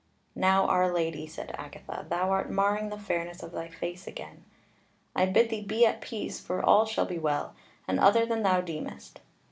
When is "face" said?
3.67-4.07